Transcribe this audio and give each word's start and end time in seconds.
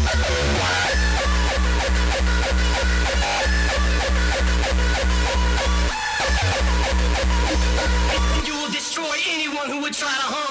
You 0.00 0.06
will 8.54 8.70
destroy 8.70 9.16
anyone 9.28 9.68
who 9.68 9.80
would 9.82 9.92
try 9.92 10.08
to 10.08 10.14
harm. 10.14 10.49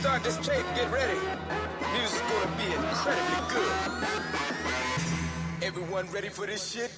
start 0.00 0.24
this 0.24 0.36
tape, 0.38 0.64
get 0.74 0.90
ready. 0.90 1.18
Music's 1.92 2.22
gonna 2.22 2.56
be 2.56 2.72
incredibly 2.72 3.54
good. 3.54 3.72
Everyone 5.62 6.10
ready 6.10 6.30
for 6.30 6.46
this 6.46 6.72
shit? 6.72 6.90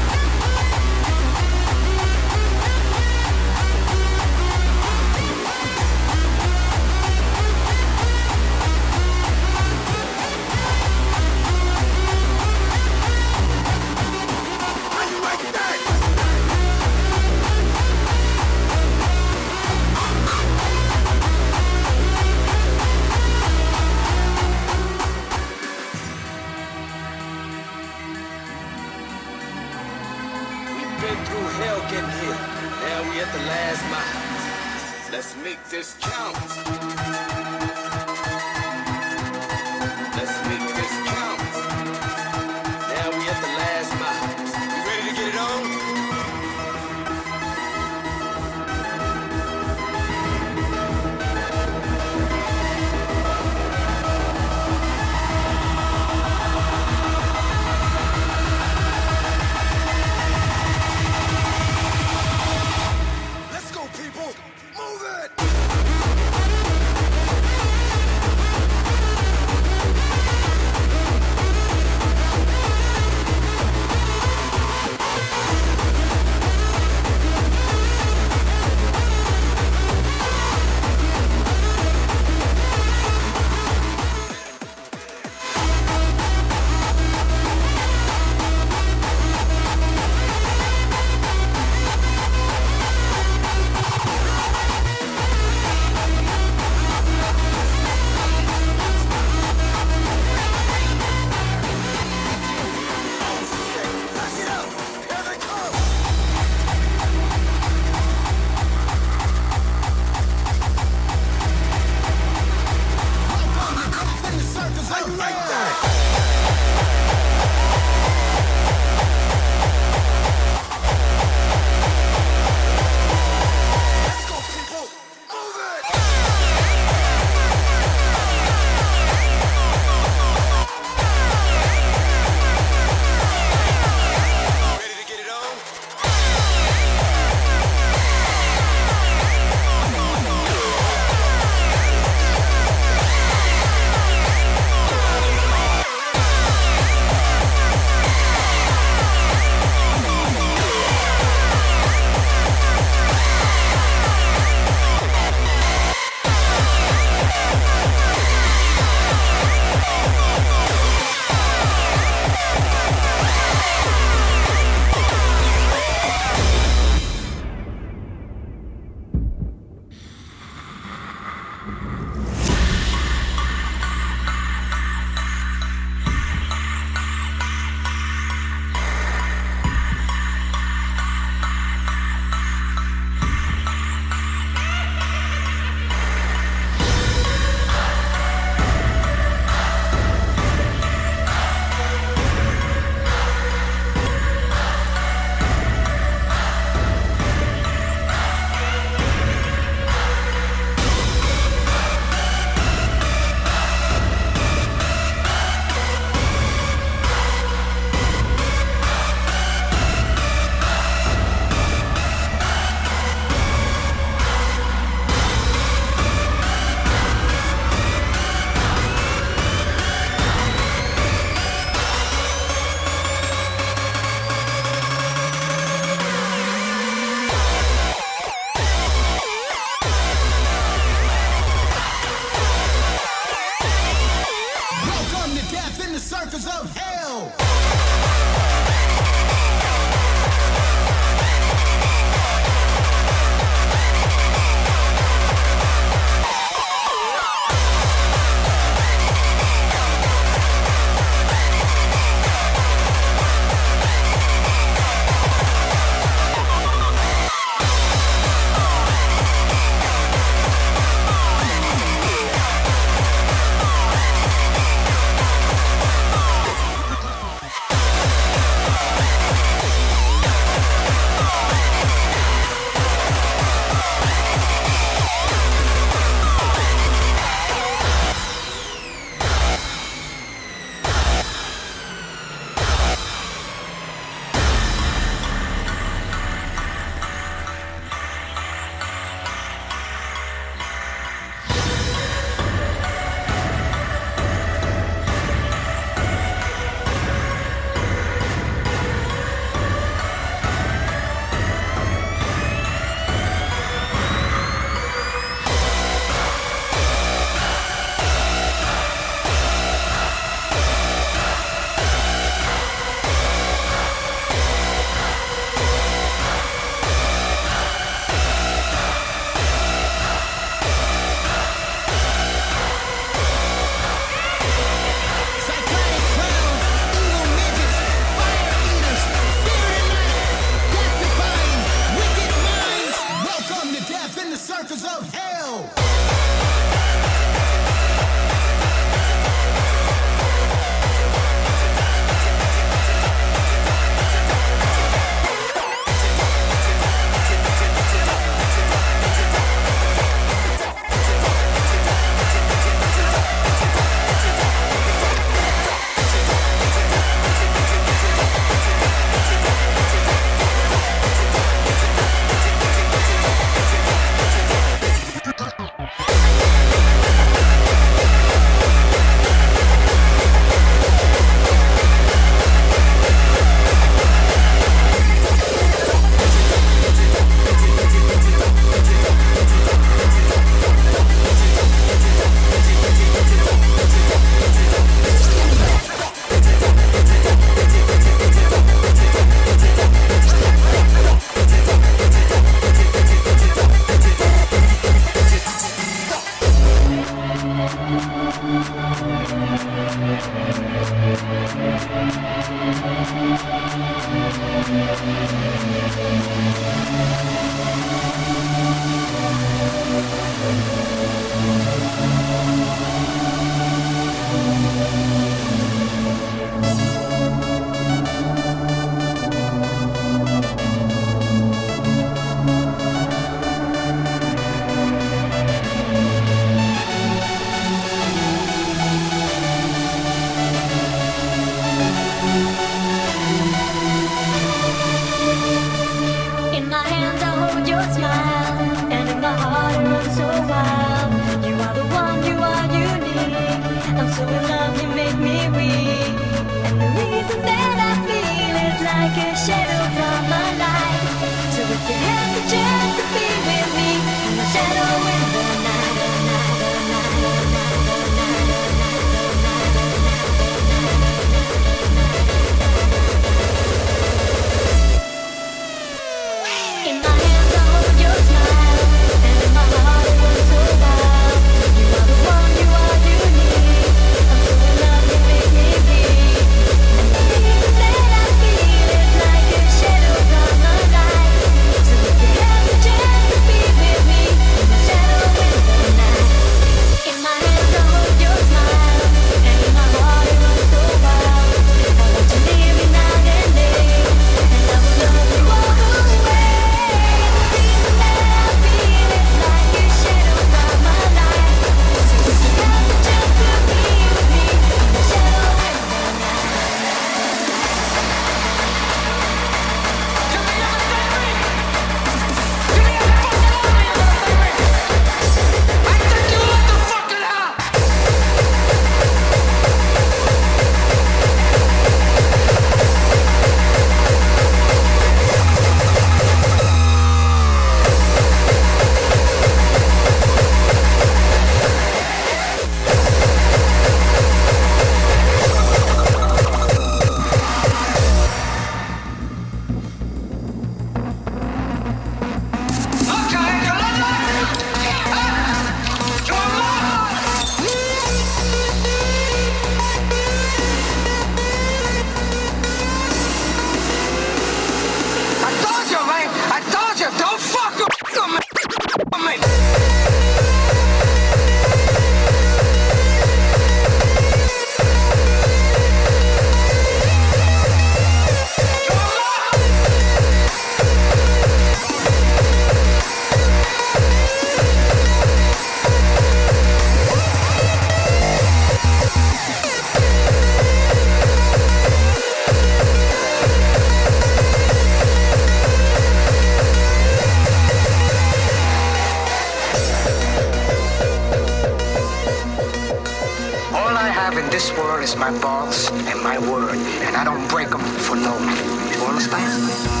in 594.40 594.50
this 594.50 594.72
world 594.76 595.02
is 595.02 595.16
my 595.16 595.30
boss 595.40 595.90
and 595.90 596.22
my 596.22 596.38
word, 596.38 596.74
and 596.74 597.16
I 597.16 597.24
don't 597.24 597.46
break 597.48 597.68
them 597.70 597.80
for 597.80 598.16
no 598.16 598.32
one. 598.32 598.90
You 598.92 599.06
understand? 599.06 600.00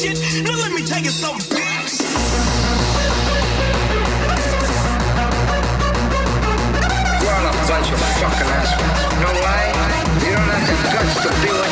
shit. 0.00 0.44
Now 0.44 0.56
let 0.56 0.72
me 0.72 0.82
tell 0.86 1.02
you 1.02 1.10
something. 1.10 1.39
No 8.60 9.32
lie, 9.40 9.72
you 10.20 10.36
don't 10.36 10.50
have 10.50 10.66
the 10.68 10.90
guts 10.92 11.14
to 11.14 11.20
touch 11.22 11.24
the 11.24 11.32
feeling. 11.40 11.69